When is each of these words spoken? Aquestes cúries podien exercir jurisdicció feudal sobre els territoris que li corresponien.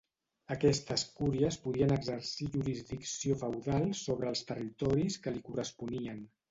Aquestes 0.53 1.03
cúries 1.19 1.57
podien 1.67 1.93
exercir 1.97 2.49
jurisdicció 2.57 3.39
feudal 3.45 3.89
sobre 4.03 4.33
els 4.35 4.47
territoris 4.53 5.25
que 5.27 5.39
li 5.39 5.51
corresponien. 5.51 6.31